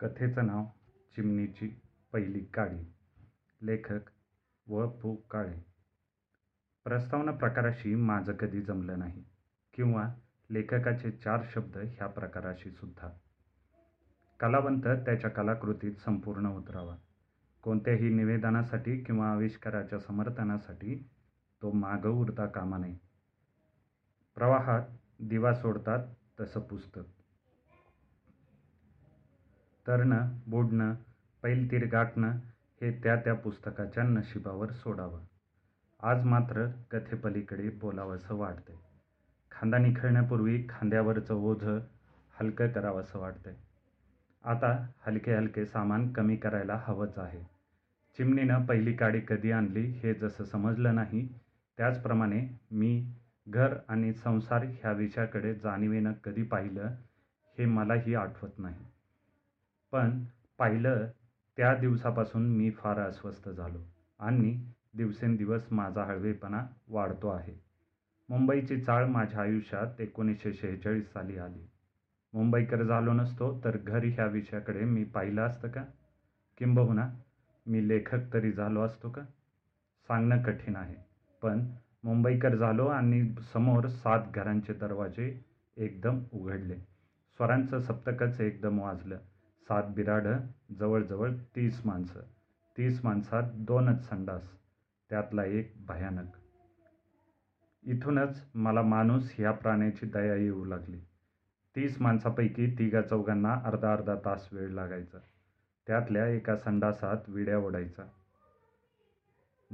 [0.00, 0.64] कथेचं नाव
[1.16, 1.80] चिमणीची
[2.12, 2.94] पहिली काळी
[3.62, 4.00] लेखक
[4.68, 5.16] व पु.
[5.16, 5.64] काळे.
[6.84, 9.24] प्रस्तावना प्रकाराशी माझं कधी जमलं नाही
[9.74, 10.08] किंवा
[10.50, 13.08] लेखकाचे चार शब्द ह्या प्रकाराशी सुद्धा.
[14.40, 16.96] कलावंत त्याच्या कलाकृतीत संपूर्ण उतरावा.
[17.62, 21.10] कोणत्याही निवेदनासाठी किंवा आविष्काराच्या समर्थनासाठी
[21.62, 22.96] तो मागं उरता कामा नये.
[24.34, 24.82] प्रवाहात
[25.20, 26.06] दिवा सोडतात
[26.40, 27.02] तसं पुस्तक.
[29.88, 30.94] तरणं बुडणं
[31.42, 32.30] पैलतीर गाठणं
[32.80, 35.20] हे त्या त्या पुस्तकाच्या नशिबावर सोडावं.
[36.02, 38.76] आज मात्र कथेपलीकडे बोलावंसं वाटतंय
[39.50, 41.80] खांदा निखळण्यापूर्वी खांद्यावरचं ओझं
[42.40, 43.54] हलकं करावंसं वाटतंय.
[44.44, 47.42] आता हलके हलके सामान कमी करायला हवंच आहे.
[48.18, 51.28] चिमणीनं पहिली काडी कधी आणली हे जसं समजलं नाही
[51.78, 53.12] त्याचप्रमाणे मी
[53.48, 56.94] घर आणि संसार ह्या विषयाकडे जाणीवेनं कधी पाहिलं
[57.58, 58.84] हे मलाही आठवत नाही.
[59.92, 60.24] पण
[60.58, 61.06] पाहिलं
[61.56, 63.78] त्या दिवसापासून मी फार अस्वस्थ झालो
[64.18, 67.54] आणि दिवसेंदिवस माझा हळवेपणा वाढतो आहे.
[68.28, 71.68] मुंबईची चाळ माझ्या आयुष्यात एकोणीसशे शेहेचाळीस साली आली.
[72.32, 75.84] मुंबईकर झालो नसतो तर घर ह्या विषयाकडे मी पाहिलं असतं का?
[76.58, 77.10] किंबहुना
[77.66, 79.22] मी लेखक तरी झालो असतो का?
[80.08, 80.96] सांगणं कठीण आहे.
[81.42, 81.68] पण
[82.04, 85.40] मुंबईकर झालो आणि समोर सात घरांचे दरवाजे
[85.76, 86.76] एकदम उघडले.
[87.36, 89.18] स्वरांचं सप्तकच एकदम वाजलं.
[89.68, 90.38] सात बिराडं
[90.78, 92.20] जवळजवळ तीस माणसं.
[92.78, 94.42] तीस माणसात दोनच संडास
[95.10, 96.28] त्यातला एक भयानक.
[97.82, 100.98] इथूनच मला माणूस ह्या प्राण्याची दया येऊ लागली.
[101.76, 105.18] तीस माणसापैकी तिघा चौघांना अर्धा अर्धा तास वेळ लागायचा.
[105.86, 108.02] त्यातल्या एका संडासात विड्या ओढायचा.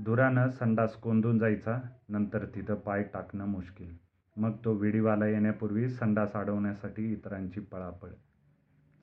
[0.04, 1.78] धुरानं संडास कोंदून जायचा
[2.08, 3.96] नंतर तिथं पाय टाकणं मुश्किल.
[4.36, 8.08] मग तो विडीवाला येण्यापूर्वी संडास अडवण्यासाठी इतरांची पळापळ.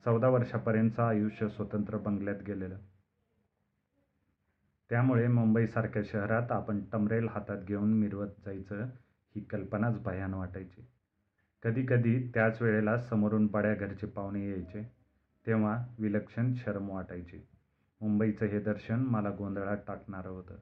[0.04, 2.78] चौदा वर्षापर्यंतचं आयुष्य स्वतंत्र बंगल्यात गेलेलं.
[4.90, 8.84] त्यामुळे मुंबईसारख्या शहरात आपण टमरेल हातात घेऊन मिरवत जायचं
[9.36, 10.88] ही कल्पनाच भयान वाटायची.
[11.62, 14.92] कधीकधी त्याच वेळेला समोरून बड्या घरचे पाहुणे यायचे
[15.46, 17.46] तेव्हा विलक्षण शरम वाटायची.
[18.00, 20.54] मुंबईचं हे दर्शन मला गोंधळात टाकणारं होतं.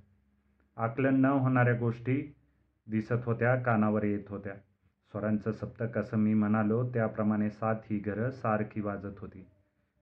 [0.77, 2.35] आकलन न होणाऱ्या गोष्टी
[2.87, 4.55] दिसत होत्या कानावर येत होत्या.
[5.11, 9.47] स्वरांचं सप्तक असं मी म्हणालो त्याप्रमाणे सात ही घरं सारखी वाजत होती.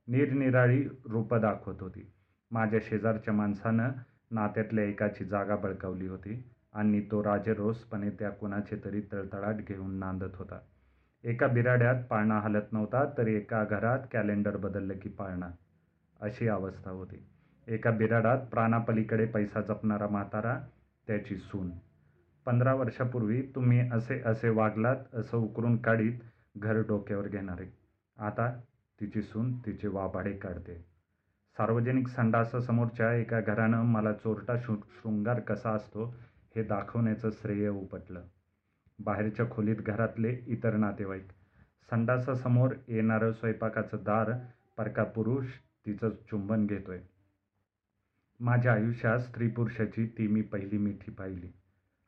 [0.09, 2.11] निरनिराळी रूपं दाखवत होती.
[2.51, 3.89] माझ्या शेजारच्या माणसानं
[4.31, 10.59] नात्यातल्या एकाची जागा बळकावली होती आणि तो राजरोसपणे त्या कुणाचे तरी तळतळाट घेऊन नांदत होता.
[11.25, 15.49] एका बिराड्यात पाळणा हलत नव्हता तर एका घरात कॅलेंडर बदललं की पाळणा.
[16.21, 17.27] अशी अवस्था होती.
[17.67, 20.59] एका बिराडात प्राणापलीकडे पैसा जपणारा म्हातारा
[21.07, 21.71] त्याची सून.
[22.49, 26.13] पंधरा वर्षापूर्वी तुम्ही असे असे वागलात असं उकरून काढीत
[26.57, 27.73] घर डोक्यावर घेणारे.
[28.19, 28.61] आता
[29.01, 30.75] तिची सून तिचे वाभाडे काढते.
[31.59, 36.15] सार्वजनिक संडासासमोरच्या एका घरानं मला चोरटा शृ शृंगार कसा असतो
[36.57, 38.23] हे दाखवण्याचं श्रेय उपटलं.
[38.99, 41.29] बाहेरच्या खोलीत घरातले इतर नातेवाईक.
[41.91, 44.33] संडासासमोर येणारं स्वयंपाकाचं दार
[44.77, 45.47] परका पुरुष
[45.87, 47.01] तिचं चुंबन घेतोय.
[48.41, 51.53] माझ्या आयुष्यात स्त्री पुरुषाची ती मी पहिली मिठी पाहिली.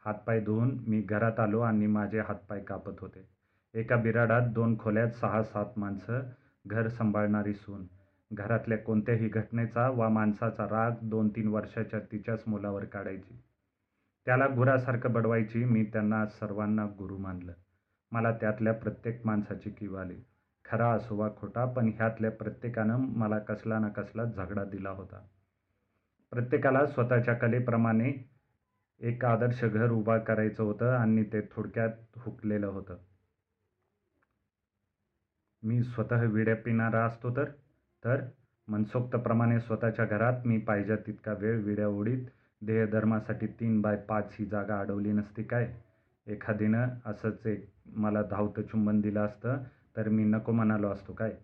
[0.05, 3.29] हातपाय धुवून मी घरात आलो आणि माझे हातपाय कापत होते.
[3.75, 6.21] एका बिराडात दोन खोल्यात सहा सात माणसं
[6.67, 7.87] घर सांभाळणारी सून.
[8.33, 13.43] घरातल्या कोणत्याही घटनेचा वा माणसाचा राग दोन तीन वर्षाच्या तिच्याच मुलावर काढायची.
[14.27, 17.53] त्याला गुरासारखं बडवायची मी त्यांना सर्वांना गुरु मानलं.
[18.13, 20.17] मला त्यातल्या प्रत्येक माणसाची कीव आली.
[20.65, 25.21] खरा असो वा खोटा पण ह्यातल्या प्रत्येकानं मला कसला ना कसला झगडा दिला होता.
[26.31, 28.30] प्रत्येकाला स्वतःच्या कलेप्रमाणे
[29.01, 32.97] एक आदर्श घर उभा करायचं होतं आणि ते थोडक्यात हुकलेलं होतं.
[35.63, 37.45] मी स्वतः विड्या पिणारा असतो तर?
[38.05, 38.21] तर
[38.69, 42.27] मनसोक्तप्रमाणे स्वतःच्या घरात मी पाहिजे तितका वेळ विड्या उडीत
[42.63, 45.73] देहधर्मासाठी तीन बाय पाच ही जागा अडवली नसती काय?
[46.27, 49.65] एखादीनं असंच एक मला धावतं चुंबन दिलं असतं
[49.97, 51.37] तर मी नको म्हणालो असतो काय?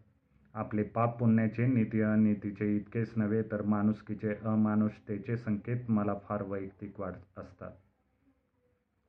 [0.56, 7.38] आपले पाप पुण्याचे नीती अनितीचे इतकेच नव्हे तर माणुसकीचे अमानुषतेचे संकेत मला फार वैयक्तिक वाटत
[7.38, 7.70] असतात.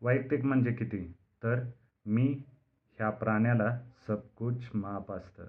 [0.01, 1.13] वैयक्तिक म्हणजे किती?
[1.43, 1.59] तर
[2.05, 2.41] मी
[2.97, 5.43] ह्या प्राण्याला सबकुच माप असतं.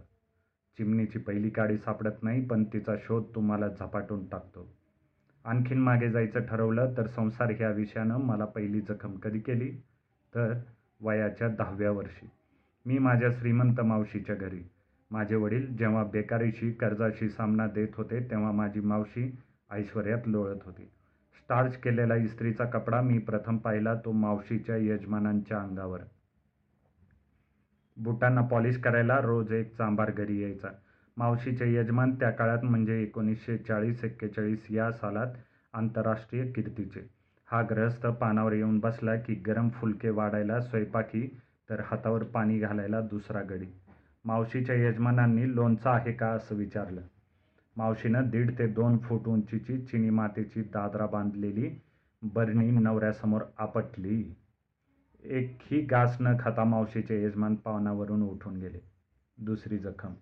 [0.78, 4.74] चिमणीची पहिली काडी सापडत नाही पण तिचा शोध तुम्हाला झपाटून टाकतो.
[5.44, 9.70] आणखीन मागे जायचं ठरवलं तर संसार ह्या विषयानं मला पहिली जखम कधी केली?
[10.34, 10.54] तर
[11.00, 12.30] वयाच्या दहाव्या वर्षी.
[12.86, 14.62] मी माझ्या श्रीमंत मावशीच्या घरी.
[15.10, 19.30] माझे वडील जेव्हा बेकारीशी कर्जाशी सामना देत होते तेव्हा माझी मावशी
[19.70, 20.84] ऐश्वर्यात लोळत होती
[21.36, 26.00] स्टार्च केलेला इस्त्रीचा कपडा मी प्रथम पाहिला तो मावशीच्या यजमानांच्या अंगावर
[27.96, 30.68] बुटांना पॉलिश करायला रोज एक चांभार घरी यायचा
[31.16, 35.34] मावशीचे यजमान त्या काळात म्हणजे एकोणीसशे चाळीस एक्केचाळीस या सालात
[35.74, 37.00] आंतरराष्ट्रीय कीर्तीचे.
[37.48, 41.26] हा ग्रहस्थ पानावर येऊन बसला की गरम फुलके वाढायला स्वयंपाकी
[41.70, 43.66] तर हातावर पाणी घालायला दुसरा गडी.
[44.24, 47.00] मावशीच्या यजमानांनी लोणचं आहे का असं विचारलं.
[47.76, 51.70] मावशीनं दीड ते दोन फूट उंचीची चिनी मातीची दादरा बांधलेली
[52.22, 54.34] बरणी नवऱ्यासमोर आपटली.
[55.22, 58.78] एकही घास न खाता मावशीचे यजमान पावनावरून उठून गेले.
[59.38, 60.14] दुसरी जखम.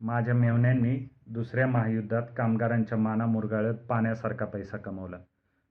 [0.00, 5.18] माझ्या मेवण्यांनी दुसऱ्या महायुद्धात कामगारांच्या माना मुरगाळत पाण्यासारखा पैसा कमवला.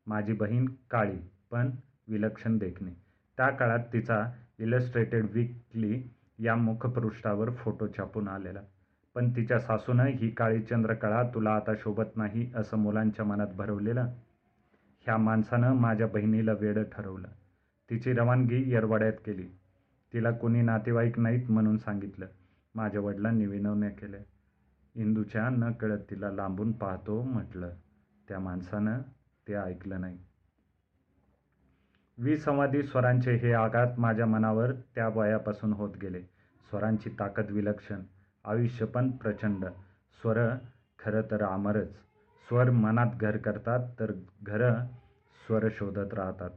[0.07, 1.17] माझी बहीण काळी
[1.51, 1.71] पण
[2.07, 2.91] विलक्षण देखणी.
[3.37, 6.03] त्या काळात तिचा इलस्ट्रेटेड वीकली
[6.39, 8.59] या मुखपृष्ठावर फोटो छापून आलेला.
[9.15, 14.07] पण तिच्या सासूनं ही काळी चंद्रकळा तुला आता शोभत नाही असं मुलांच्या मनात भरवलेलं.
[14.99, 17.27] ह्या माणसानं माझ्या बहिणीला वेडं ठरवलं.
[17.89, 19.47] तिची रवानगी येरवाड्यात केली.
[20.13, 22.25] तिला कुणी नातेवाईक नाहीत म्हणून सांगितलं.
[22.75, 24.19] माझ्या वडिलांनी विनवण्या केल्या.
[24.95, 27.69] इंदूच्या नकळत तिला लांबून पाहतो म्हटलं.
[28.27, 29.01] त्या माणसानं
[29.47, 30.17] ते ऐकलं नाही.
[32.17, 36.21] विसंवादी स्वरांचे हे आघात माझ्या मनावर त्या वयापासून होत गेले.
[36.69, 38.01] स्वरांची ताकद विलक्षण,
[38.45, 39.65] आयुष्य पण प्रचंड.
[40.21, 40.37] स्वर
[40.99, 41.91] खरं तर अमरच.
[42.47, 44.11] स्वर मनात घर करतात तर
[44.43, 44.85] घरं
[45.47, 46.49] स्वर शोधत राहतात.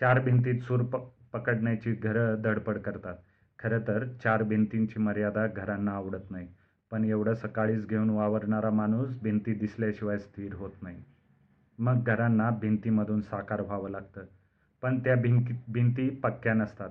[0.00, 0.96] चार भिंतीत सूर प
[1.32, 3.14] पकडण्याची घरं धडपड करतात.
[3.58, 6.48] खरं तर चार भिंतींची मर्यादा घरांना आवडत नाही.
[6.90, 11.02] पण एवढं सकाळीच घेऊन वावरणारा माणूस भिंती दिसल्याशिवाय स्थिर होत नाही.
[11.78, 14.24] मग घरांना भिंतीमधून साकार व्हावं लागतं.
[14.82, 15.14] पण त्या
[15.68, 16.90] भिंती पक्क्या नसतात.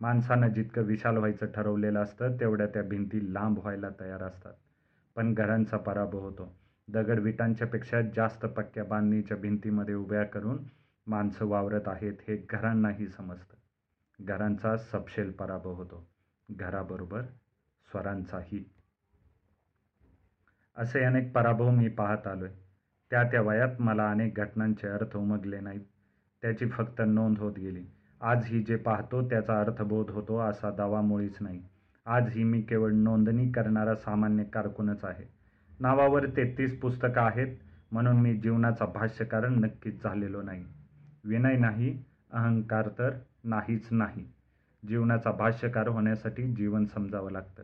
[0.00, 4.52] माणसानं जितकं विशाल व्हायचं ठरवलेलं असतं तेवढ्या त्या भिंती लांब व्हायला तयार असतात.
[5.16, 6.52] पण घरांचा पराभव होतो.
[6.88, 10.58] दगड-विटांच्यापेक्षा जास्त पक्क्या बांधणीच्या भिंतीमध्ये उभ्या करून
[11.06, 13.54] माणसं वावरत आहेत हे घरांनाही समजतं.
[14.24, 16.08] घरांचा सपशेल पराभव होतो.
[16.50, 17.22] घराबरोबर
[17.88, 18.64] स्वरांचाही.
[20.76, 22.54] असे अनेक पराभव मी पाहत आलो आहे
[23.10, 25.80] त्या त्या वयात मला अनेक घटनांचे अर्थ उमगले नाहीत.
[26.42, 27.82] त्याची फक्त नोंद होत गेली.
[28.20, 31.62] आजही जे पाहतो त्याचा अर्थबोध होतो असा दावा मुळीच नाही.
[32.06, 35.24] आजही मी केवळ नोंदणी करणारा सामान्य कारकूनच आहे.
[35.80, 37.56] नावावर तेहतीस पुस्तकं आहेत
[37.92, 40.64] म्हणून मी जीवनाचा भाष्यकार नक्कीच झालेलो नाही.
[41.24, 42.02] विनय नाही,
[42.32, 43.10] अहंकार तर
[43.44, 44.26] नाहीच नाही.
[44.88, 47.62] जीवनाचा भाष्यकार होण्यासाठी जीवन समजावं लागतं.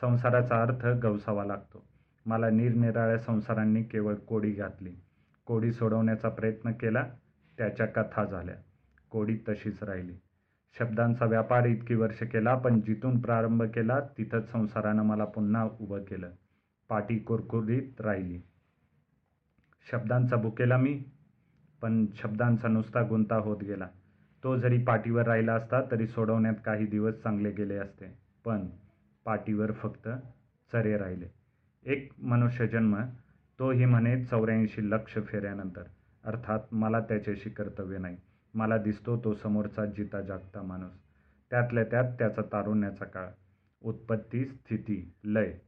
[0.00, 1.84] संसाराचा अर्थ गवसावा लागतो.
[2.26, 4.92] मला निरनिराळ्या संसारांनी केवळ कोडी घातली.
[5.46, 7.04] कोडी सोडवण्याचा प्रयत्न केला.
[7.58, 8.54] त्याच्या कथा झाल्या.
[9.10, 10.14] कोडी तशीच राहिली.
[10.78, 16.30] शब्दांचा व्यापार इतकी वर्ष केला पण जिथून प्रारंभ केला तिथंच संसारानं मला पुन्हा उभं केलं.
[16.88, 18.40] पाटी कुरकुरीत राहिली.
[19.92, 21.04] शब्दांचा भुकेला मी.
[21.82, 23.88] पण शब्दांचा नुसता गुंता होत गेला.
[24.44, 28.18] तो जरी पाटीवर राहिला असता तरी सोडवण्यात काही दिवस चांगले गेले असते.
[28.44, 28.66] पण
[29.24, 30.08] पाटीवर फक्त
[30.72, 31.26] चरे राहिले.
[31.84, 32.96] एक मनुष्यजन्म,
[33.58, 35.82] तोही म्हणे चौऱ्याऐंशी लक्ष फेऱ्यानंतर.
[36.24, 38.16] अर्थात मला त्याच्याशी कर्तव्य नाही.
[38.54, 40.92] मला दिसतो तो समोरचा जिता-जागता माणूस.
[41.50, 43.26] त्यातल्या त्यात त्याचा तारुण्याचा काळ.
[43.82, 45.58] उत्पत्ती, स्थिती, लय.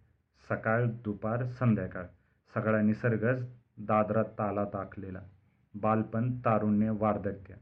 [0.49, 2.05] सकाळ, दुपार, संध्याकाळ.
[2.55, 3.43] सगळा निसर्गच
[3.79, 5.21] दादरात तालात आखलेला.
[5.75, 7.55] बालपण, तारुण्य, वार्धक्य.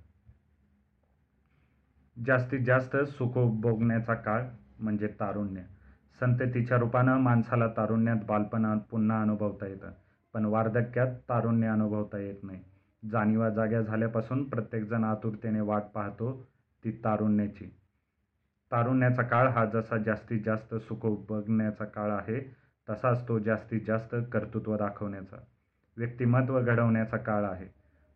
[2.26, 4.44] जास्तीत जास्त सुखोपभोगण्याचा काळ
[4.80, 5.60] म्हणजे तारुण्य.
[6.20, 9.90] संततीच्या रूपानं माणसाला तारुण्यात बालपणात पुन्हा अनुभवता येतं.
[10.32, 12.64] पण वार्धक्यात तारुण्य अनुभवता येत नाही.
[13.02, 16.48] जाणिवा जाग्या झाल्यापासून प्रत्येकजण आतुरतेने वाट पाहतो
[16.84, 17.64] ती तारुण्याची.
[18.72, 22.40] तारुण्याचा काळ हा जसा जास्तीत जास्त सुखोपभोगण्याचा काळ आहे
[22.90, 25.36] तसाच तो जास्तीत जास्त कर्तृत्व दाखवण्याचा,
[25.96, 27.66] व्यक्तिमत्व घडवण्याचा काळ आहे.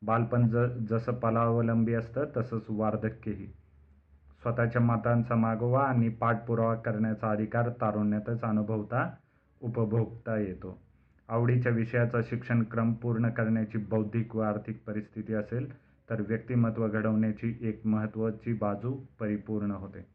[0.03, 0.57] बालपण ज
[0.89, 3.47] जसं पलावलंबी असतं तसंच वार्धक्यही.
[4.43, 9.11] स्वतःच्या मतांचा मागोवा आणि पाठपुरावा करण्याचा अधिकार तारुण्यातच अनुभवता,
[9.61, 10.83] उपभोगता येतो.
[11.33, 15.73] आवडीच्या विषयाचा शिक्षणक्रम पूर्ण करण्याची बौद्धिक व आर्थिक परिस्थिती असेल
[16.11, 20.07] तर व्यक्तिमत्व घडवण्याची एक महत्त्वाची बाजू परिपूर्ण होते.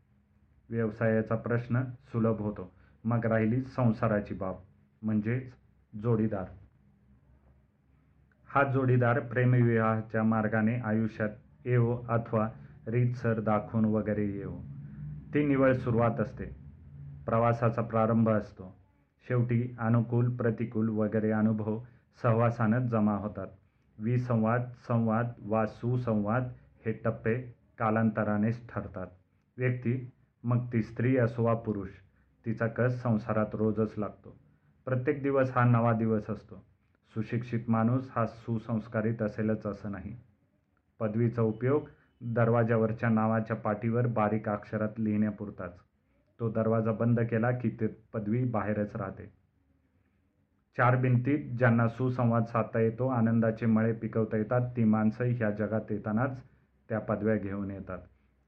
[0.70, 2.72] व्यवसायाचा प्रश्न सुलभ होतो.
[3.04, 4.56] मग राहिली संसाराची बाब,
[5.02, 5.54] म्हणजेच
[6.02, 6.46] जोडीदार.
[8.50, 11.30] हा जोडीदार प्रेमविवाहाच्या मार्गाने आयुष्यात
[11.66, 12.50] येवो अथवा
[12.88, 14.62] रीतसर दाखवून वगैरे येवो,
[15.34, 16.46] ती निवळ सुरुवात असते.
[17.26, 18.78] प्रवासाचा प्रारंभ असतो.
[19.26, 21.84] शेवटी अनुकूल, प्रतिकूल वगैरे अनुभव
[22.22, 23.48] सहवासानंच जमा होतात.
[24.00, 26.54] विसंवाद, संवाद वा सुसंवाद
[26.86, 27.36] हे टप्पे
[27.78, 29.08] कालांतरानेच ठरतात.
[29.58, 30.12] व्यक्ती,
[30.44, 31.90] मग ती स्त्री असो वा पुरुष,
[32.46, 34.38] तिचा कस संसारात रोजच लागतो.
[34.86, 36.64] प्रत्येक दिवस हा नवा दिवस असतो.
[37.14, 40.16] सुशिक्षित माणूस हा सुसंस्कारित असेलच असं नाही.
[41.00, 41.90] पदवीचा उपयोग
[42.22, 45.80] दरवाज्यावरच्या नावाच्या पाठीवर बारीक अक्षरात लिहिण्यापुरताच.
[46.40, 49.32] तो दरवाजा बंद केला की ते पदवी बाहेरच राहते.
[50.78, 56.38] चार भिंतीत ज्यांना सुसंवाद साधता येतो आनंदाचे मळे पिकवता येतात ती माणसं ह्या जगात येतानाच
[56.90, 58.00] त्या पदव्या घेऊन येतात.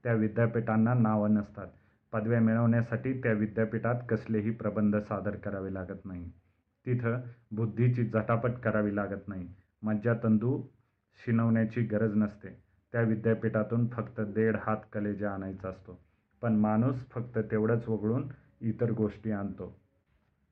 [0.04, 1.66] त्या विद्यापीठांना नावं नसतात.
[2.12, 6.30] पदव्या मिळवण्यासाठी त्या विद्यापीठात कसलेही प्रबंध सादर करावे लागत नाही.
[6.86, 7.20] तिथं
[7.52, 9.48] बुद्धीची झटापट करावी लागत नाही.
[9.82, 10.62] मज्जातंतू
[11.24, 12.48] शिनवण्याची गरज नसते.
[12.92, 16.00] त्या विद्यापीठातून फक्त देड हात कलेजा आणायचा असतो.
[16.42, 18.28] पण माणूस फक्त तेवढंच वगळून
[18.60, 19.80] इतर गोष्टी आणतो.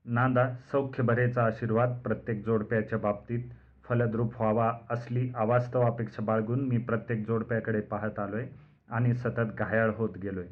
[0.04, 3.50] नांदा सौख्यभरेचा आशीर्वाद प्रत्येक जोडप्याच्या बाबतीत
[3.84, 8.46] फलद्रूप व्हावा असली अवास्तव अपेक्षा बाळगून मी प्रत्येक जोडप्याकडे पाहत आलोय
[8.88, 10.46] आणि सतत घायाळ होत गेलोय.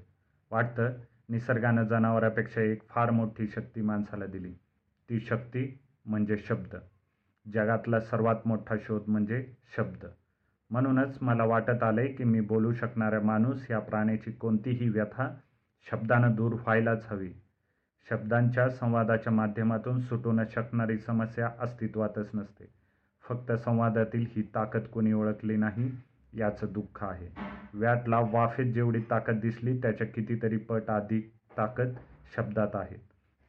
[0.51, 0.91] वाटतं
[1.29, 4.53] निसर्गानं जनावरापेक्षा एक फार मोठी शक्ती माणसाला दिली.
[5.11, 6.77] ती शक्ती म्हणजे शब्द.
[7.53, 10.07] जगातला सर्वात मोठा शोध म्हणजे शब्द.
[10.71, 15.35] म्हणूनच मला वाटत आले की मी बोलू शकणारा माणूस या प्राण्याची कोणतीही व्यथा
[15.91, 17.33] शब्दानं दूर व्हायलाच हवी.
[18.11, 22.65] शब्दांच्या संवादाच्या माध्यमातून सुटू न शकणारी समस्या अस्तित्वातच नसते.
[23.29, 25.91] फक्त संवादातील ही ताकद कोणी ओळखली नाही
[26.35, 27.29] याचं दुःख आहे.
[27.75, 31.95] व्याटला वाफेत जेवढी ताकद दिसली त्याच्या कितीतरी पट अधिक ताकद
[32.37, 32.97] शब्दात आहे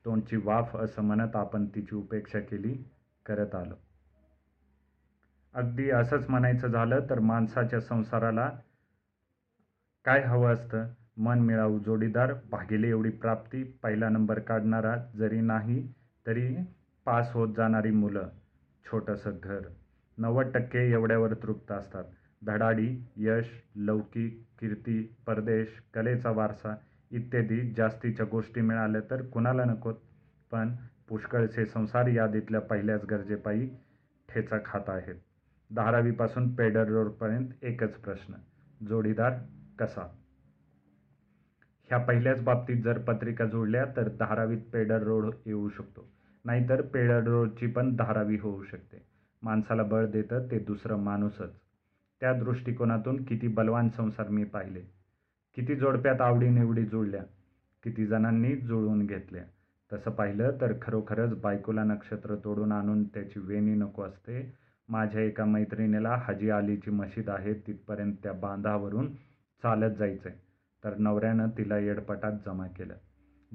[0.05, 2.73] तोंडची वाफ असं म्हणत आपण तिची उपेक्षा केली
[3.25, 3.75] करत आलो.
[5.57, 8.49] अगदी असंच म्हणायचं झालं तर माणसाच्या संसाराला
[10.05, 10.85] काय हवं असतं?
[11.17, 15.81] मन मिळावू जोडीदार भागिले एवढी प्राप्ती पहिला नंबर काढणारा जरी नाही
[16.25, 16.47] तरी
[17.05, 18.29] पास होत जाणारी मुलं
[18.85, 19.59] छोटंसं घर.
[20.17, 22.03] नव्वद टक्के एवढ्यावर तृप्त असतात.
[22.41, 22.87] धडाडी
[23.17, 26.75] यश लौकिक कीर्ती परदेश कलेचा वारसा
[27.11, 29.95] इत्यादी जास्तीच्या गोष्टी मिळाल्या तर कुणाला नकोत
[30.51, 30.75] पण
[31.09, 33.67] पुष्कळचे संसार यादीतल्या पहिल्याच गरजेपायी
[34.29, 35.15] ठेचा खात आहेत.
[35.75, 38.33] धारावीपासून पेडर रोडपर्यंत एकच प्रश्न
[38.87, 39.33] जोडीदार
[39.79, 40.01] कसा?
[41.89, 46.09] ह्या पहिल्याच बाबतीत जर पत्रिका जोडल्या तर धारावीत पेडर रोड येऊ शकतो.
[46.45, 49.05] नाहीतर पेडर रोडची पण धारावी होऊ शकते.
[49.41, 51.59] माणसाला बळ देतं ते दुसरं माणूसच.
[52.21, 54.81] त्या दृष्टिकोनातून किती बलवान संसार मी पाहिले.
[55.55, 57.23] किती जोडप्यात आवडीनिवडी जुळल्या
[57.83, 59.43] किती जणांनी जुळवून घेतल्या.
[59.93, 66.15] तसं पाहिलं तर खरोखरच बायकोला नक्षत्र तोडून आणून त्याची वेणी नको असते माझ्या एका मैत्रिणीला
[66.15, 69.13] हाजी आलीची मशीद आहे तिथपर्यंत त्या बांधावरून
[69.63, 70.33] चालत जायचंय.
[70.83, 72.93] तर नवऱ्यानं तिला येडपटात जमा केलं.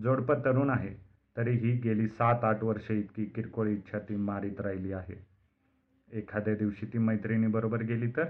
[0.03, 0.91] जोडपं तरुण आहे
[1.37, 5.27] तरीही गेली सात आठ वर्षे इतकी किरकोळ इच्छा ती मारीत राहिली आहे.
[6.13, 8.25] एखाद्या दिवशी ती मैत्रिणीबरोबर गेली तर?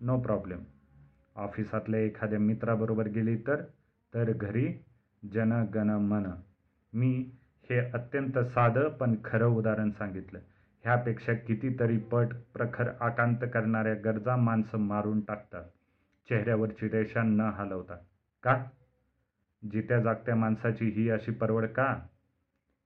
[0.00, 0.58] नो प्रॉब्लेम
[1.36, 3.62] ऑफिसातल्या एखाद्या मित्राबरोबर गेली तर?
[4.14, 4.72] तर घरी
[5.32, 6.26] जन गण मन.
[6.92, 7.30] मी
[7.70, 10.38] हे अत्यंत साधं पण खरं उदाहरण सांगितलं.
[10.84, 15.64] ह्यापेक्षा कितीतरी पट प्रखर आकांत करणाऱ्या गरजा माणसं मारून टाकतात.
[16.28, 17.94] चेहऱ्यावरची रेषा न हलवता.
[18.42, 18.64] का?
[19.72, 22.06] जित्या जागत्या माणसाची ही अशी परवड का?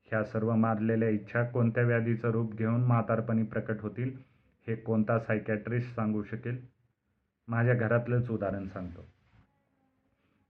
[0.04, 4.18] ह्या सर्व मारलेल्या इच्छा कोणत्या व्याधीचं रूप घेऊन म्हातारपणी प्रकट होतील
[4.68, 6.66] हे कोणता सायकॅट्रिस्ट सांगू शकेल?
[7.48, 9.08] माझ्या घरातलंच उदाहरण सांगतो.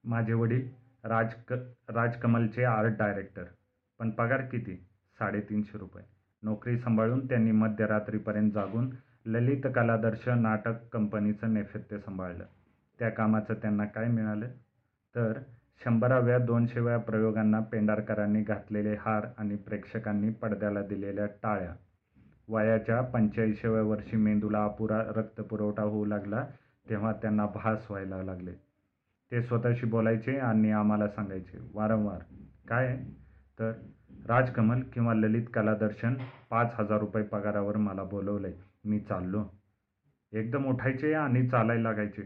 [0.04, 0.68] माझे वडील
[1.04, 1.52] राजक
[1.88, 3.44] राजकमलचे आर्ट डायरेक्टर
[3.98, 4.76] पण पगार किती?
[5.18, 6.17] साडेतीनशे रुपये.
[6.42, 8.90] नोकरी सांभाळून त्यांनी मध्यरात्रीपर्यंत जागून
[9.26, 12.44] ललित कलादर्श नाटक कंपनीचं नैफत्य सांभाळलं.
[12.98, 14.48] त्या कामाचं त्यांना काय मिळालं?
[15.14, 15.38] तर
[15.84, 21.74] शंभराव्या दोनशेव्या प्रयोगांना पेंढारकरांनी घातलेले हार आणि प्रेक्षकांनी पडद्याला दिलेल्या टाळ्या.
[22.48, 26.44] वयाच्या पंच्याऐंशीव्या वर्षी मेंदूला अपुरा रक्तपुरवठा होऊ लागला
[26.86, 28.52] तेव्हा त्यांना भास व्हायला लागले.
[29.32, 32.18] ते स्वतःशी बोलायचे आणि आम्हाला सांगायचे वारंवार
[32.68, 32.96] काय
[33.58, 33.72] तर
[34.26, 36.14] राजकमल किंवा ललित कलादर्शन
[36.50, 38.52] पाच हजार रुपये पगारावर मला बोलवलंय
[38.84, 39.44] मी चाललो.
[40.32, 42.22] एकदम उठायचे आणि चालायला लागायचे.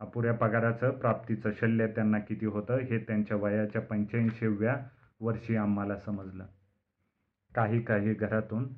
[0.00, 4.76] अपुऱ्या पगाराचं प्राप्तीचं शल्य त्यांना किती होतं हे त्यांच्या वयाच्या पंच्याऐंशीव्या
[5.20, 6.46] वर्षी आम्हाला समजलं.
[7.54, 8.68] काही काही घरातून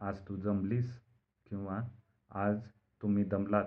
[0.00, 1.00] आज तू जमलीस
[1.50, 1.80] किंवा
[2.30, 2.58] आज
[3.02, 3.64] तुम्ही दमलात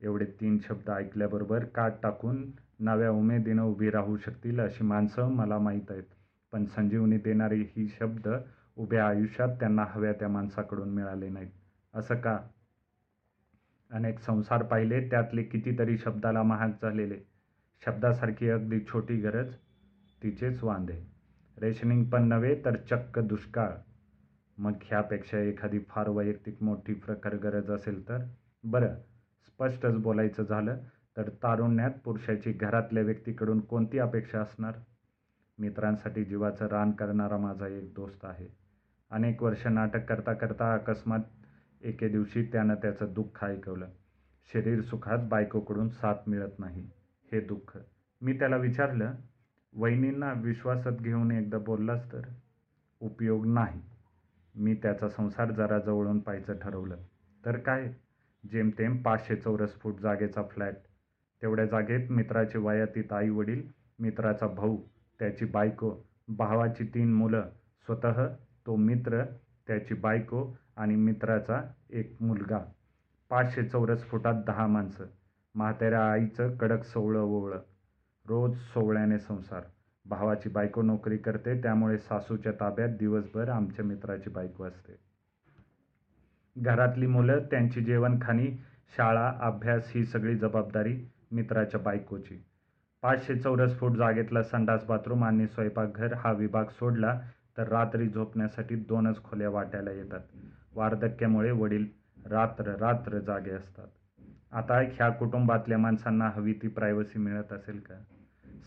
[0.00, 5.90] एवढे तीन शब्द ऐकल्याबरोबर काट टाकून नव्या उमेदीनं उभी राहू शकतील अशी माणसं मला माहीत
[5.90, 6.04] आहेत.
[6.52, 8.28] पण संजीवनी देणारी ही शब्द
[8.76, 11.50] उभ्या आयुष्यात त्यांना हव्या त्या माणसाकडून मिळाले नाहीत.
[11.94, 12.38] असं का?
[13.90, 17.18] अनेक संसार पाहिले त्यातले कितीतरी शब्दाला महाग झालेले.
[17.84, 19.54] शब्दासारखी अगदी छोटी गरज
[20.22, 21.06] तिचेच वांदे.
[21.58, 23.70] रेशनिंग पण नव्हे तर चक्क दुष्काळ.
[24.58, 28.18] मग ह्यापेक्षा एखादी फार वैयक्तिक मोठी प्रखर गरज असेल तर?
[28.64, 28.94] बरं
[29.46, 30.78] स्पष्टच बोलायचं झालं
[31.16, 34.72] तर तारुण्यात पुरुषाची घरातल्या व्यक्तीकडून कोणती अपेक्षा असणार?
[35.60, 38.46] मित्रांसाठी जीवाचं रान करणारा माझा एक दोस्त आहे.
[39.10, 41.18] अनेक वर्ष नाटक करता करता अकस्मात
[41.82, 43.86] एके दिवशी त्यानं त्याचं दुःख ऐकवलं.
[44.52, 46.90] शरीर सुखात बायकोकडून साथ मिळत नाही.
[47.32, 47.78] हे दुःख.
[48.20, 49.14] मी त्याला विचारलं
[49.74, 52.20] वहिनींना विश्वासात घेऊन एकदा बोललास तर?
[53.00, 53.82] उपयोग नाही.
[54.54, 56.96] मी त्याचा संसार जरा जवळून पाहायचं ठरवलं.
[57.46, 57.92] तर काय?
[58.50, 60.74] जेमतेम पाचशे चौरस फूट जागेचा फ्लॅट.
[61.42, 63.62] तेवढ्या जागेत मित्राचे वयातीत आई वडील
[63.98, 64.76] मित्राचा भाऊ
[65.20, 65.94] त्याची बायको
[66.28, 67.42] भावाची तीन मुलं
[67.86, 68.26] स्वतः
[68.66, 69.24] तो मित्र
[69.66, 72.58] त्याची बायको आणि मित्राचा एक मुलगा.
[73.30, 75.04] पाचशे चौरस फुटात दहा माणसं.
[75.54, 77.58] म्हाताऱ्या आईचं कडक सोवळं ओवळं.
[78.28, 79.62] रोज सोवळ्याने संसार.
[80.04, 84.92] भावाची बायको नोकरी करते त्यामुळे सासूच्या ताब्यात दिवसभर आमच्या मित्राची बायको असते.
[86.56, 88.46] घरातली मुलं त्यांची जेवणखाणी
[88.96, 92.44] शाळा अभ्यास ही सगळी जबाबदारी मित्राच्या बायकोची.
[93.02, 97.18] पाचशे चौरस फूट जागेतला संडास बाथरूम आणि स्वयंपाकघर हा विभाग सोडला
[97.56, 100.20] तर रात्री झोपण्यासाठी दोनच खोल्या वाट्याला येतात.
[100.74, 101.86] वार्धक्यामुळे वडील
[102.26, 103.86] रात्र रात्र जागे असतात.
[104.52, 107.94] आता ह्या कुटुंबातल्या माणसांना हवी ती प्रायव्हसी मिळत असेल का?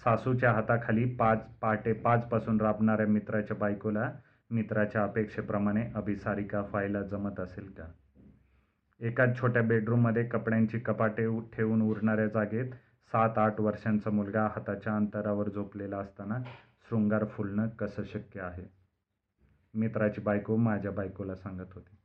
[0.03, 4.11] सासूच्या हाताखाली पाच पहाटे पाचपासून राबणाऱ्या मित्राच्या बायकोला
[4.51, 7.83] मित्राच्या अपेक्षेप्रमाणे अभिसारिका व्हायला जमत असेल का?
[8.99, 12.71] एकाच छोट्या बेडरूममध्ये कपड्यांची कपाटे ठेवून उरणाऱ्या जागेत
[13.11, 16.37] सात आठ वर्षांचा मुलगा हाताच्या अंतरावर झोपलेला असताना
[16.89, 18.63] शृंगार फुलणं कसं शक्य आहे?
[19.73, 21.95] मित्राची बायको माझ्या बायकोला सांगत होती.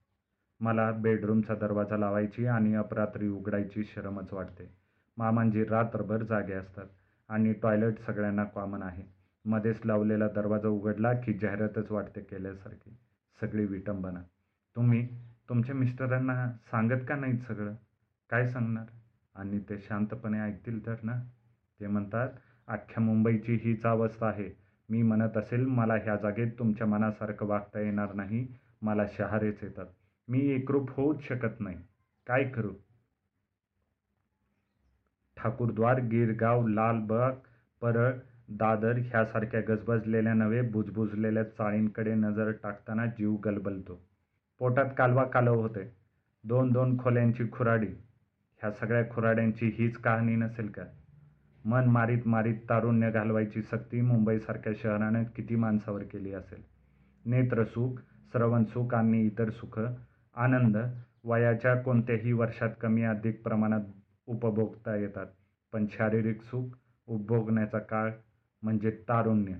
[0.60, 4.74] मला बेडरूमचा दरवाजा लावायची आणि अपरात्री उघडायची शरमच वाटते.
[5.16, 6.86] मामांजी रात्रभर जागे असतात
[7.28, 9.02] आणि टॉयलेट सगळ्यांना कॉमन आहे.
[9.44, 12.96] मध्येच लावलेला दरवाजा उघडला की जाहिरातच वाटते केल्यासारखी.
[13.40, 14.20] सगळी विटंबना.
[14.76, 15.08] तुम्ही
[15.48, 17.74] तुमच्या मिस्टरांना सांगत का नाहीत सगळं?
[18.30, 18.84] काय सांगणार?
[19.38, 21.22] आणि ते शांतपणे ऐकतील तर ना?
[21.80, 22.28] ते म्हणतात
[22.68, 24.50] अख्ख्या मुंबईची हीच अवस्था आहे.
[24.88, 28.46] मी म्हणत असेल मला ह्या जागेत तुमच्या मनासारखं वागता येणार नाही.
[28.82, 29.86] मला शहारेच येतात.
[30.28, 31.76] मी एकरूप होऊच शकत नाही.
[32.26, 32.72] काय करू?
[35.36, 37.32] ठाकूरद्वार गिरगाव लालबाग
[37.80, 38.12] परळ
[38.48, 44.02] दादर ह्यासारख्या गजबजलेल्या नव्हे बुजबुजलेल्या चाळींकडे नजर टाकताना जीव गलबलतो.
[44.58, 45.94] पोटात कालवा कालव होते.
[46.44, 47.88] दोन दोन खोल्यांची खुराडी.
[48.62, 50.82] ह्या सगळ्या खुराड्यांची हीच कहाणी नसेल का?
[51.64, 56.62] मन मारीत मारीत तारुण्य घालवायची सक्ती मुंबईसारख्या शहरानं किती माणसावर केली असेल?
[57.24, 57.98] नेत्रसुख
[58.32, 59.80] श्रवणसुख आणि इतर सुख
[60.36, 60.76] आनंद
[61.24, 63.80] वयाच्या कोणत्याही वर्षात कमी अधिक प्रमाणात
[64.26, 65.26] उपभोगता येतात.
[65.72, 68.10] पण शारीरिक सुख उपभोगण्याचा काळ
[68.62, 69.52] म्हणजे तारुण्य.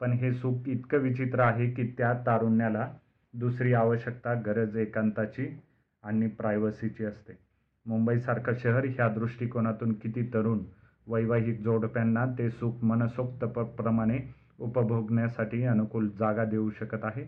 [0.00, 2.92] पण हे सुख इतकं विचित्र आहे की त्या तारुण्याला
[3.34, 5.60] दुसरी आवश्यकता गरज एकांताची
[6.02, 7.47] आणि प्रायव्हसीची असते.
[7.88, 10.58] मुंबईसारखं शहर ह्या दृष्टिकोनातून किती तरुण
[11.06, 14.18] वैवाहिक जोडप्यांना ते सुख मनसोक्त प्रमाणे
[14.60, 17.24] उपभोगण्यासाठी अनुकूल जागा देऊ शकत आहे?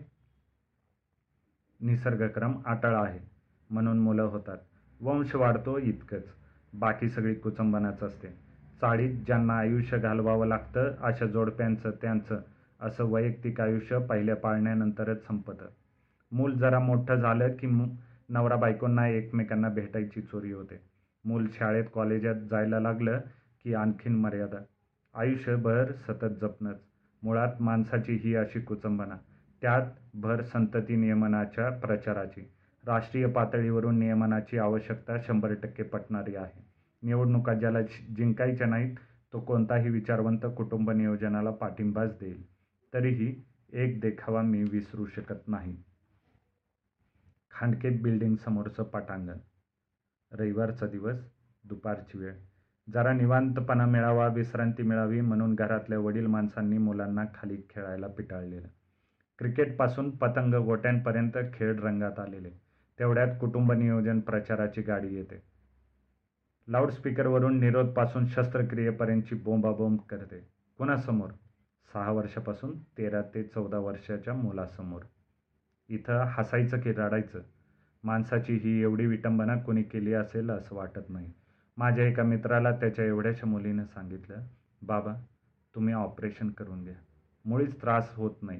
[1.81, 3.19] निसर्गक्रम अटळ आहे
[3.69, 4.57] म्हणून मुलं होतात.
[5.01, 6.23] वंश वाढतो इतकंच.
[6.73, 8.27] बाकी सगळी कुचंबनाच असते.
[8.81, 12.39] चाळीत ज्यांना आयुष्य घालवावं लागतं अशा जोडप्यांचं त्यांचं
[12.81, 15.65] असं वैयक्तिक आयुष्य पहिल्या पाळण्यानंतरच संपतं.
[16.31, 17.67] मूल जरा मोठं झालं की
[18.31, 20.81] नवरा बायकोंना एकमेकांना भेटायची चोरी होते.
[21.25, 23.19] मूल शाळेत कॉलेजात जायला लागलं
[23.63, 24.57] की आणखीन मर्यादा.
[25.13, 26.77] आयुष्यभर सतत जपणंच.
[27.23, 29.17] मुळात माणसाची ही अशी कुचंबना.
[29.61, 29.81] त्यात
[30.13, 32.41] भर संतती नियमनाच्या प्रचाराची.
[32.87, 36.65] राष्ट्रीय पातळीवरून नियमनाची आवश्यकता शंभर टक्के पटणारी आहे.
[37.03, 37.81] निवडणुका ज्याला
[38.15, 38.95] जिंकायच्या नाहीत
[39.33, 42.45] तो कोणताही विचारवंत कुटुंब नियोजनाला पाठिंबाच देईल.
[42.93, 43.41] तरीही
[43.73, 45.77] एक देखावा मी विसरू शकत नाही.
[47.53, 49.37] खांडकेप बिल्डिंग समोरचं पटांगण.
[50.31, 51.29] रविवारचा दिवस
[51.63, 52.33] दुपारची वेळ.
[52.93, 58.67] जरा निवांतपणा मिळावा विश्रांती मिळावी म्हणून घरातल्या वडील माणसांनी मुलांना खाली खेळायला पिटाळलेलं.
[59.37, 62.49] क्रिकेटपासून पतंग गोट्यांपर्यंत खेळ रंगात आलेले.
[62.99, 65.43] तेवढ्यात कुटुंब नियोजन प्रचाराची गाडी येते.
[66.67, 70.47] लाऊडस्पीकरवरून निरोधपासून शस्त्रक्रियेपर्यंतची बोंबाबोंब करते.
[70.77, 71.29] कुणासमोर?
[71.93, 75.01] सहा वर्षापासून तेरा ते चौदा वर्षाच्या मुलासमोर.
[75.91, 77.39] इथं हसायचं की रडायचं?
[78.03, 81.31] माणसाची ही एवढी विटंबना कोणी केली असेल असं वाटत नाही.
[81.77, 84.35] माझ्या एका मित्राला त्याच्या एवढ्याशा मुलीनं सांगितलं
[84.81, 85.13] बाबा
[85.75, 86.93] तुम्ही ऑपरेशन करून घ्या.
[87.45, 88.59] मुळीच त्रास होत नाही.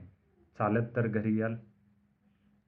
[0.57, 1.55] चालत तर घरी याल.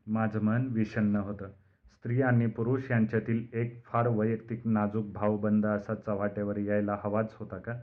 [0.08, 1.48] माझं मन विषण्ण होतं.
[1.86, 7.80] स्त्री आणि पुरुष यांच्यातील एक फार वैयक्तिक नाजूक भावबंद असा चव्हाट्यावर यायला हवाच होता का?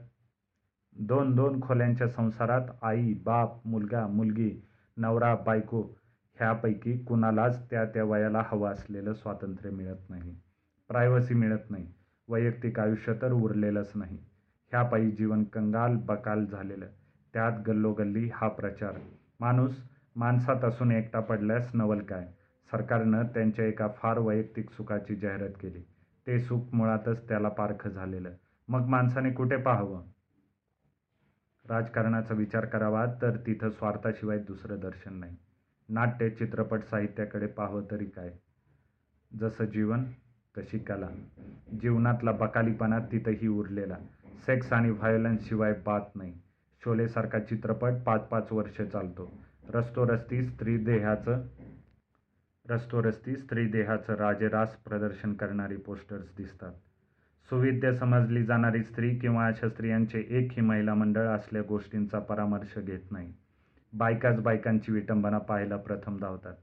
[0.99, 4.67] दोन दोन खोल्यांच्या संसारात आई बाप मुलगा मुलगी
[4.97, 6.00] नवरा बायको
[6.41, 10.35] ह्यापैकी कुणालाच त्या त्या वयाला हवं असलेलं स्वातंत्र्य मिळत नाही.
[10.87, 11.87] प्रायव्हसी मिळत नाही.
[12.27, 14.17] वैयक्तिक आयुष्य तर उरलेलंच नाही.
[14.71, 16.85] ह्यापायी जीवन कंगाल बकाल झालेलं.
[17.33, 18.93] त्यात गल्लोगल्ली हा प्रचार.
[19.39, 19.83] माणूस
[20.15, 22.31] माणसात असून एकटा पडल्यास नवल काय?
[22.71, 25.81] सरकारनं त्यांच्या एका फार वैयक्तिक सुखाची जाहिरात केली.
[26.27, 28.31] ते सुख मुळातच त्याला पारखं झालेलं.
[28.67, 30.01] मग माणसाने कुठे पाहावं?
[31.69, 35.37] राजकारणाचा विचार करावा तर तिथं स्वार्थाशिवाय दुसरं दर्शन नाही.
[35.91, 38.33] नाट्य चित्रपट साहित्याकडे पाहावं तरी काय?
[39.39, 40.03] जसं जीवन
[40.57, 41.07] तशी कला.
[41.81, 43.95] जीवनातला बकालीपणा तिथंही उरलेला.
[44.45, 46.33] सेक्स आणि व्हायोलन्स शिवाय बात नाही.
[46.83, 49.31] शोलेसारखा चित्रपट पाच पाच वर्ष चालतो.
[49.69, 51.43] रस्तोरस्ती स्त्री देहाचं
[52.69, 56.71] रस्तोरस्ती स्त्री देहाचं राजेरास प्रदर्शन करणारी पोस्टर्स दिसतात.
[57.49, 63.33] सुविद्य समजली जाणारी स्त्री किंवा अशा स्त्रियांचे एकही महिला मंडळ असल्या गोष्टींचा परामर्श घेत नाही.
[63.93, 66.53] बायकाच बायकांची विटंबना पाहायला प्रथम धावतात.